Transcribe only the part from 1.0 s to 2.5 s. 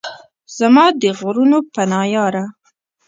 د غرونو پناه یاره!